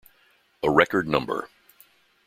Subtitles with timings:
[0.63, 1.47] A record number.